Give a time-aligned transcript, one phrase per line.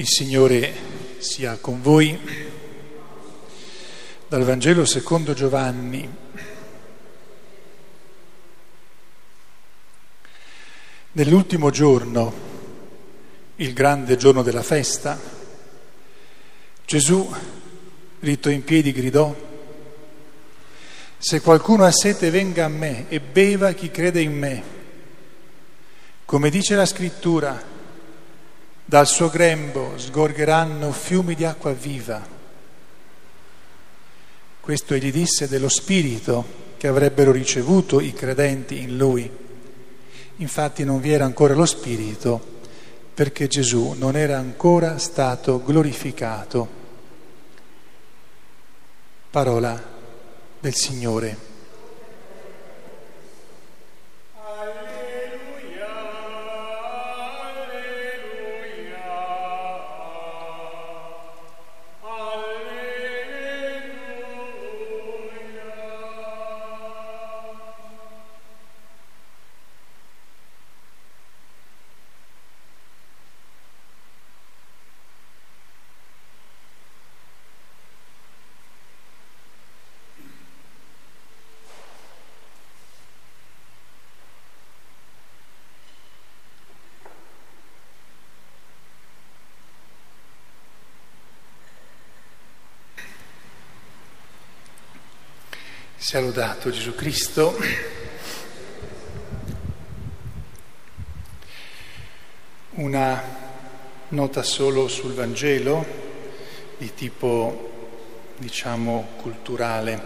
[0.00, 0.72] Il Signore
[1.18, 2.18] sia con voi.
[4.28, 6.08] Dal Vangelo secondo Giovanni.
[11.12, 12.32] Nell'ultimo giorno,
[13.56, 15.20] il grande giorno della festa,
[16.86, 17.30] Gesù,
[18.20, 19.36] ritto in piedi, gridò,
[21.18, 24.62] se qualcuno ha sete venga a me e beva chi crede in me.
[26.24, 27.69] Come dice la scrittura,
[28.90, 32.26] dal suo grembo sgorgeranno fiumi di acqua viva.
[34.58, 36.44] Questo egli disse dello Spirito
[36.76, 39.30] che avrebbero ricevuto i credenti in lui.
[40.38, 42.58] Infatti non vi era ancora lo Spirito
[43.14, 46.68] perché Gesù non era ancora stato glorificato.
[49.30, 49.80] Parola
[50.58, 51.49] del Signore.
[96.02, 96.18] Sia
[96.70, 97.54] Gesù Cristo.
[102.70, 103.22] Una
[104.08, 105.84] nota solo sul Vangelo
[106.78, 107.98] di tipo,
[108.38, 110.02] diciamo, culturale.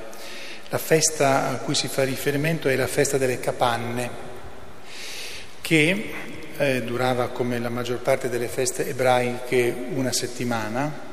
[0.68, 4.10] La festa a cui si fa riferimento è la festa delle capanne,
[5.60, 6.12] che
[6.56, 11.12] eh, durava come la maggior parte delle feste ebraiche una settimana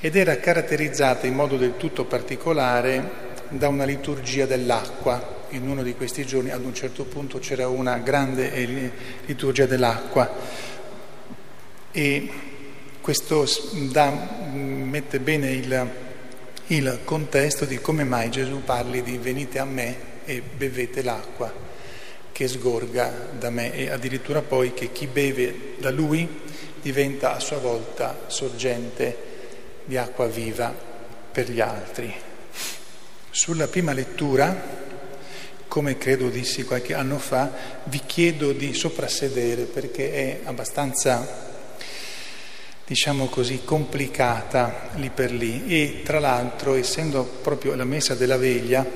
[0.00, 5.40] ed era caratterizzata in modo del tutto particolare da una liturgia dell'acqua.
[5.50, 8.90] In uno di questi giorni ad un certo punto c'era una grande eh,
[9.26, 10.30] liturgia dell'acqua
[11.90, 12.30] e
[13.02, 13.46] questo
[13.90, 14.10] da,
[14.52, 15.90] mette bene il,
[16.68, 21.52] il contesto di come mai Gesù parli di venite a me e bevete l'acqua
[22.32, 26.26] che sgorga da me e addirittura poi che chi beve da lui
[26.80, 29.30] diventa a sua volta sorgente
[29.84, 30.74] di acqua viva
[31.30, 32.31] per gli altri.
[33.34, 34.54] Sulla prima lettura,
[35.66, 37.50] come credo dissi qualche anno fa,
[37.84, 41.48] vi chiedo di soprassedere perché è abbastanza,
[42.86, 48.86] diciamo così, complicata lì per lì e tra l'altro, essendo proprio la messa della veglia,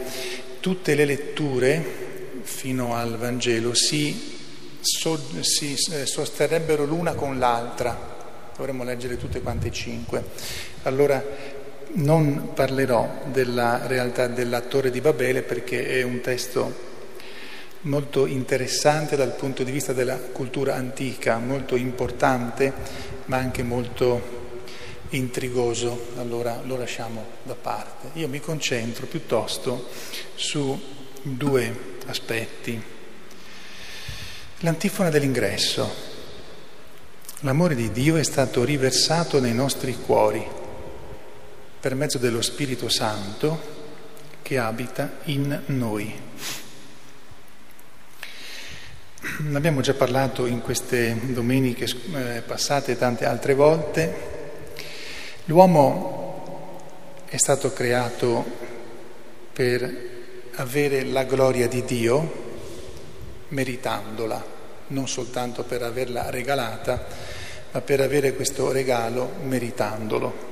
[0.60, 4.36] tutte le letture fino al Vangelo si,
[4.82, 10.22] so, si eh, sosterrebbero l'una con l'altra, dovremmo leggere tutte quante cinque.
[10.82, 11.25] Allora
[11.96, 16.84] non parlerò della realtà della Torre di Babele perché è un testo
[17.82, 22.72] molto interessante dal punto di vista della cultura antica, molto importante
[23.26, 24.34] ma anche molto
[25.10, 28.18] intrigoso, allora lo lasciamo da parte.
[28.18, 29.88] Io mi concentro piuttosto
[30.34, 30.78] su
[31.22, 32.82] due aspetti.
[34.60, 36.14] L'antifona dell'ingresso.
[37.40, 40.56] L'amore di Dio è stato riversato nei nostri cuori
[41.86, 43.60] per mezzo dello Spirito Santo
[44.42, 46.12] che abita in noi.
[49.38, 54.14] Ne abbiamo già parlato in queste domeniche eh, passate tante altre volte.
[55.44, 56.80] L'uomo
[57.26, 58.44] è stato creato
[59.52, 59.98] per
[60.56, 62.54] avere la gloria di Dio
[63.50, 64.44] meritandola,
[64.88, 67.06] non soltanto per averla regalata,
[67.70, 70.45] ma per avere questo regalo meritandolo.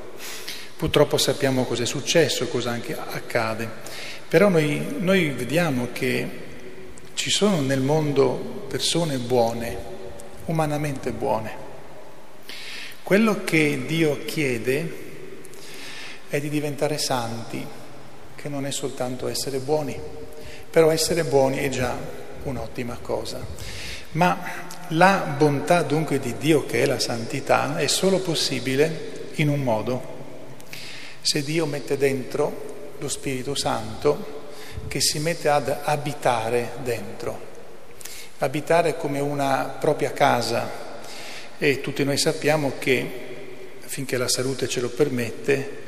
[0.76, 3.68] Purtroppo sappiamo cosa è successo, cosa anche accade,
[4.28, 6.28] però noi, noi vediamo che
[7.14, 9.76] ci sono nel mondo persone buone,
[10.46, 11.62] umanamente buone.
[13.02, 15.02] Quello che Dio chiede
[16.28, 17.64] è di diventare santi,
[18.34, 19.98] che non è soltanto essere buoni,
[20.68, 21.96] però essere buoni è già
[22.42, 23.46] un'ottima cosa.
[24.12, 24.38] Ma
[24.88, 30.13] la bontà dunque di Dio, che è la santità, è solo possibile in un modo,
[31.24, 34.42] se Dio mette dentro lo Spirito Santo
[34.88, 37.52] che si mette ad abitare dentro.
[38.38, 40.68] Abitare come una propria casa
[41.56, 43.22] e tutti noi sappiamo che
[43.80, 45.82] finché la salute ce lo permette,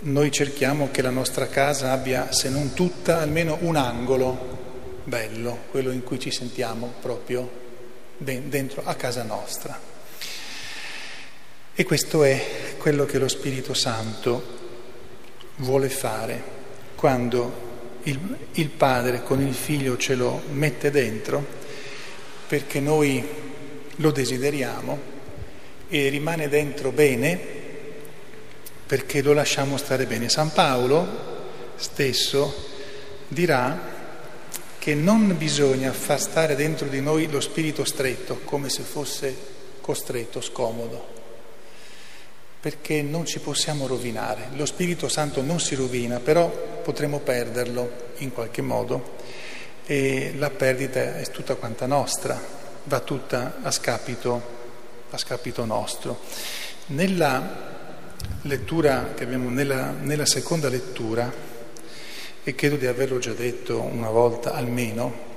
[0.00, 4.58] noi cerchiamo che la nostra casa abbia, se non tutta, almeno un angolo
[5.04, 7.48] bello, quello in cui ci sentiamo proprio
[8.16, 9.78] dentro a casa nostra.
[11.72, 14.61] E questo è quello che lo Spirito Santo
[15.62, 16.42] vuole fare
[16.96, 17.70] quando
[18.02, 18.18] il,
[18.52, 21.44] il Padre con il Figlio ce lo mette dentro
[22.46, 23.24] perché noi
[23.96, 25.10] lo desideriamo
[25.88, 27.38] e rimane dentro bene
[28.86, 30.28] perché lo lasciamo stare bene.
[30.28, 31.30] San Paolo
[31.76, 32.68] stesso
[33.28, 33.90] dirà
[34.78, 39.34] che non bisogna far stare dentro di noi lo spirito stretto come se fosse
[39.80, 41.21] costretto, scomodo
[42.62, 44.50] perché non ci possiamo rovinare.
[44.54, 46.48] Lo Spirito Santo non si rovina, però
[46.80, 49.16] potremo perderlo in qualche modo
[49.84, 52.40] e la perdita è tutta quanta nostra,
[52.84, 54.42] va tutta a scapito,
[55.10, 56.20] a scapito nostro.
[56.86, 57.70] Nella
[58.42, 61.32] lettura che abbiamo, nella, nella seconda lettura,
[62.44, 65.30] e credo di averlo già detto una volta almeno,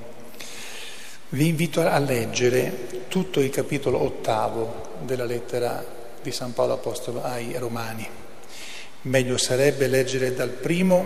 [1.30, 7.56] vi invito a leggere tutto il capitolo ottavo della lettera di San Paolo Apostolo ai
[7.56, 8.08] Romani.
[9.02, 11.06] Meglio sarebbe leggere dal primo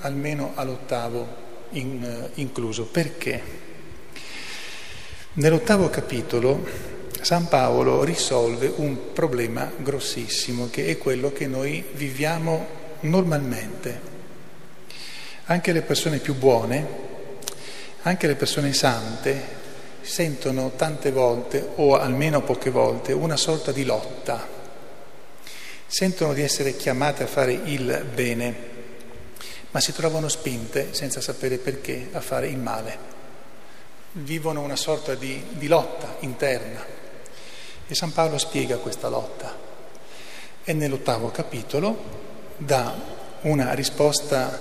[0.00, 1.26] almeno all'ottavo
[1.70, 2.86] in, eh, incluso.
[2.86, 3.40] Perché?
[5.34, 6.66] Nell'ottavo capitolo
[7.20, 12.66] San Paolo risolve un problema grossissimo che è quello che noi viviamo
[13.02, 14.08] normalmente.
[15.44, 16.86] Anche le persone più buone,
[18.02, 19.59] anche le persone sante
[20.02, 24.58] sentono tante volte, o almeno poche volte, una sorta di lotta.
[25.86, 28.54] Sentono di essere chiamate a fare il bene,
[29.70, 32.98] ma si trovano spinte, senza sapere perché, a fare il male.
[34.12, 36.84] Vivono una sorta di, di lotta interna.
[37.86, 39.56] E San Paolo spiega questa lotta.
[40.62, 41.96] E nell'ottavo capitolo
[42.56, 42.94] dà
[43.42, 44.58] una risposta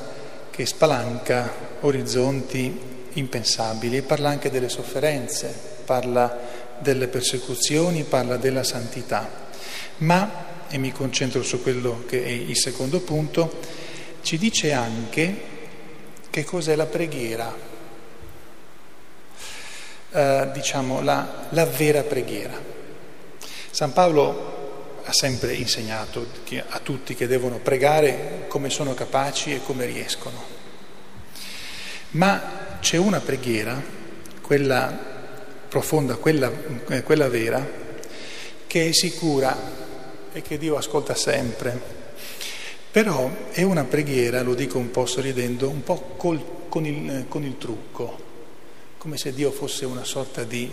[0.52, 1.52] che spalanca
[1.82, 5.54] orizzonti impensabili e parla anche delle sofferenze,
[5.86, 6.38] parla
[6.80, 9.48] delle persecuzioni, parla della santità.
[9.98, 13.60] Ma, e mi concentro su quello che è il secondo punto,
[14.22, 15.42] ci dice anche
[16.30, 17.54] che cos'è la preghiera,
[20.12, 22.78] eh, diciamo la, la vera preghiera.
[23.72, 26.28] San Paolo ha sempre insegnato
[26.70, 30.58] a tutti che devono pregare come sono capaci e come riescono.
[32.12, 33.82] Ma c'è una preghiera,
[34.42, 35.08] quella
[35.68, 36.52] profonda, quella,
[36.90, 37.66] eh, quella vera,
[38.66, 39.56] che è sicura
[40.32, 41.98] e che Dio ascolta sempre.
[42.92, 47.44] Però è una preghiera, lo dico un po' sorridendo, un po' col, con, il, con
[47.44, 48.28] il trucco,
[48.98, 50.72] come se Dio fosse una sorta di,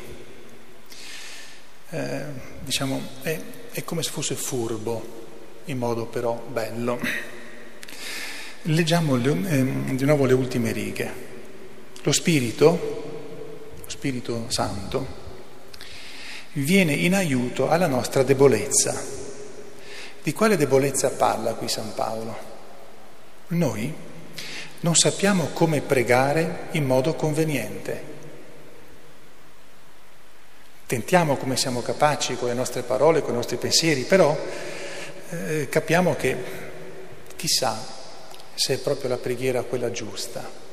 [1.91, 2.25] eh,
[2.61, 3.39] diciamo, è,
[3.71, 5.25] è come se fosse furbo,
[5.67, 6.99] in modo però bello.
[8.63, 9.65] Leggiamo eh,
[9.95, 11.26] di nuovo le ultime righe.
[12.07, 12.69] Lo Spirito,
[13.83, 15.05] lo Spirito Santo,
[16.53, 18.95] viene in aiuto alla nostra debolezza.
[20.23, 22.37] Di quale debolezza parla qui San Paolo?
[23.49, 23.93] Noi
[24.79, 28.03] non sappiamo come pregare in modo conveniente.
[30.87, 34.39] Tentiamo come siamo capaci con le nostre parole, con i nostri pensieri, però
[35.31, 36.37] eh, capiamo che
[37.35, 37.77] chissà
[38.55, 40.66] se è proprio la preghiera quella giusta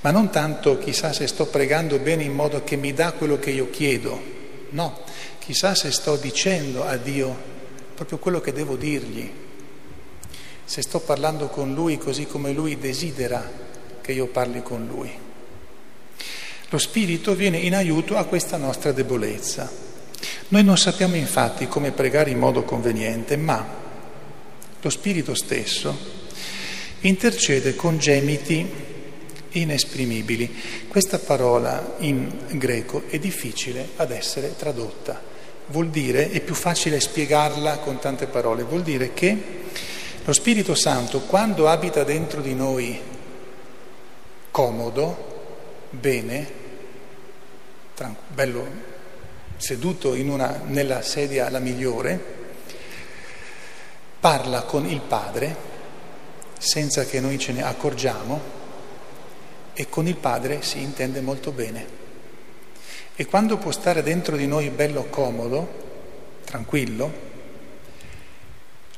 [0.00, 3.50] ma non tanto chissà se sto pregando bene in modo che mi dà quello che
[3.50, 4.20] io chiedo,
[4.70, 5.00] no,
[5.38, 7.52] chissà se sto dicendo a Dio
[7.94, 9.30] proprio quello che devo dirgli,
[10.64, 13.50] se sto parlando con Lui così come Lui desidera
[14.00, 15.10] che io parli con Lui.
[16.70, 19.70] Lo Spirito viene in aiuto a questa nostra debolezza.
[20.48, 23.64] Noi non sappiamo infatti come pregare in modo conveniente, ma
[24.80, 25.96] lo Spirito stesso
[27.00, 28.92] intercede con gemiti
[29.58, 30.86] inesprimibili.
[30.88, 35.20] Questa parola in greco è difficile ad essere tradotta,
[35.66, 39.62] vuol dire, è più facile spiegarla con tante parole, vuol dire che
[40.24, 42.98] lo Spirito Santo quando abita dentro di noi
[44.50, 45.32] comodo,
[45.90, 46.62] bene,
[48.28, 48.92] bello
[49.56, 52.32] seduto una, nella sedia la migliore,
[54.18, 55.72] parla con il Padre
[56.58, 58.62] senza che noi ce ne accorgiamo
[59.74, 62.02] e con il Padre si intende molto bene.
[63.16, 65.82] E quando può stare dentro di noi bello comodo,
[66.44, 67.32] tranquillo,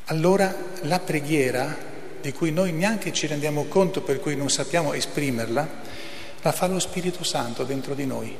[0.06, 5.68] allora la preghiera, di cui noi neanche ci rendiamo conto, per cui non sappiamo esprimerla,
[6.42, 8.37] la fa lo Spirito Santo dentro di noi,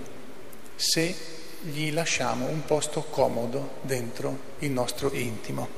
[0.77, 1.15] se
[1.63, 5.69] gli lasciamo un posto comodo dentro il nostro intimo.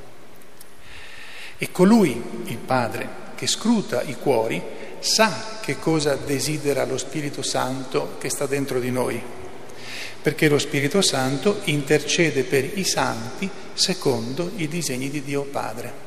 [1.57, 4.63] E colui, il Padre, che scruta i cuori,
[5.01, 9.23] sa che cosa desidera lo Spirito Santo che sta dentro di noi.
[10.21, 16.07] perché lo Spirito Santo intercede per i santi secondo i disegni di Dio Padre.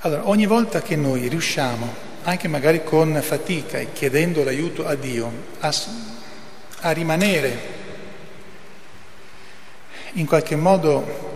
[0.00, 5.30] Allora, ogni volta che noi riusciamo, anche magari con fatica e chiedendo l'aiuto a Dio,
[5.58, 5.74] a,
[6.80, 7.74] a rimanere
[10.12, 11.34] in qualche modo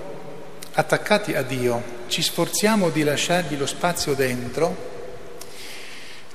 [0.72, 4.89] attaccati a Dio, ci sforziamo di lasciargli lo spazio dentro,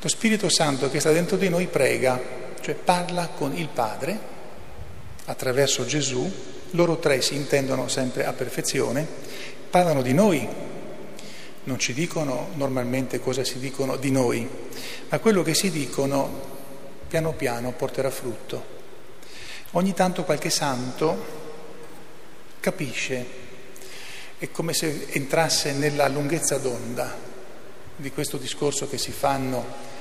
[0.05, 2.21] lo Spirito Santo che sta dentro di noi prega,
[2.61, 4.19] cioè parla con il Padre
[5.25, 6.31] attraverso Gesù,
[6.71, 9.03] loro tre si intendono sempre a perfezione,
[9.67, 10.47] parlano di noi,
[11.63, 14.47] non ci dicono normalmente cosa si dicono di noi,
[15.09, 16.53] ma quello che si dicono
[17.07, 18.63] piano piano porterà frutto.
[19.71, 21.17] Ogni tanto qualche santo
[22.59, 23.25] capisce,
[24.37, 27.17] è come se entrasse nella lunghezza d'onda
[27.95, 29.93] di questo discorso che si fanno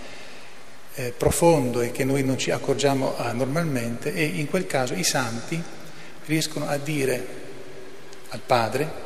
[0.94, 5.04] eh, profondo e che noi non ci accorgiamo ah, normalmente e in quel caso i
[5.04, 5.60] santi
[6.26, 7.26] riescono a dire
[8.28, 9.02] al Padre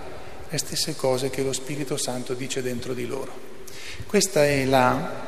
[0.49, 3.47] le stesse cose che lo Spirito Santo dice dentro di loro.
[4.07, 5.26] Questa è la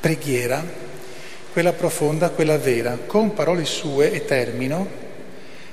[0.00, 0.64] preghiera,
[1.52, 2.98] quella profonda, quella vera.
[3.06, 5.00] Con parole sue, e termino,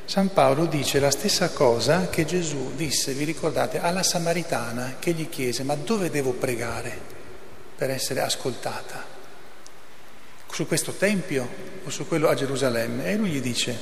[0.06, 5.30] San Paolo dice la stessa cosa che Gesù disse, vi ricordate, alla Samaritana che gli
[5.30, 6.96] chiese ma dove devo pregare
[7.76, 9.18] per essere ascoltata?
[10.60, 11.48] Su questo Tempio
[11.86, 13.06] o su quello a Gerusalemme?
[13.06, 13.78] E lui gli dice,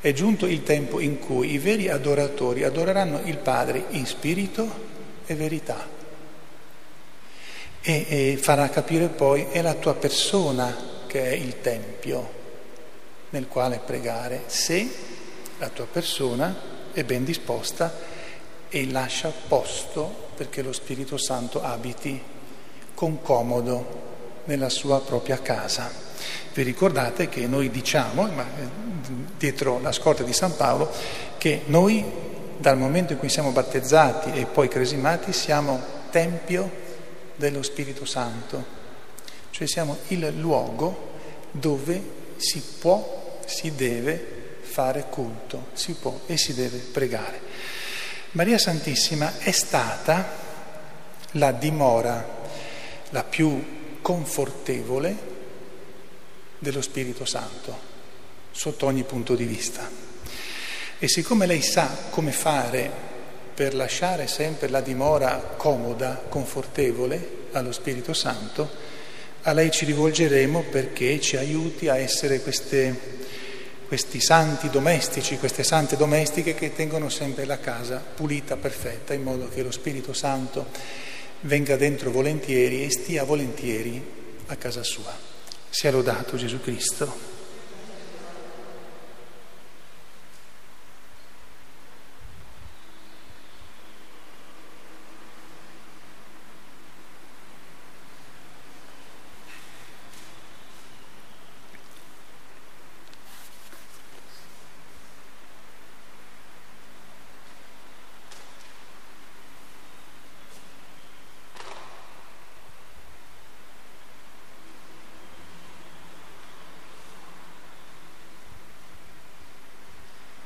[0.00, 4.68] è giunto il tempo in cui i veri adoratori adoreranno il Padre in spirito
[5.26, 5.88] e verità.
[7.82, 12.32] E, e farà capire poi è la tua persona che è il Tempio
[13.30, 14.92] nel quale pregare se
[15.58, 16.52] la tua persona
[16.90, 17.96] è ben disposta
[18.68, 22.20] e lascia posto perché lo Spirito Santo abiti
[22.92, 24.10] con comodo
[24.44, 25.90] nella sua propria casa.
[26.52, 28.32] Vi ricordate che noi diciamo, eh,
[29.38, 30.90] dietro la scorta di San Paolo,
[31.38, 32.04] che noi
[32.58, 35.80] dal momento in cui siamo battezzati e poi cresimati siamo
[36.10, 36.70] tempio
[37.36, 38.64] dello Spirito Santo,
[39.50, 41.10] cioè siamo il luogo
[41.50, 47.40] dove si può si deve fare culto, si può e si deve pregare.
[48.32, 50.40] Maria Santissima è stata
[51.32, 52.40] la dimora
[53.10, 55.30] la più confortevole
[56.58, 57.90] dello Spirito Santo,
[58.50, 59.88] sotto ogni punto di vista.
[60.98, 62.90] E siccome lei sa come fare
[63.54, 68.68] per lasciare sempre la dimora comoda, confortevole allo Spirito Santo,
[69.42, 73.20] a lei ci rivolgeremo perché ci aiuti a essere queste
[73.92, 79.50] questi santi domestici, queste sante domestiche che tengono sempre la casa pulita, perfetta, in modo
[79.50, 80.68] che lo Spirito Santo
[81.42, 84.02] venga dentro volentieri e stia volentieri
[84.46, 85.12] a casa sua.
[85.70, 87.31] Sia lodato Gesù Cristo.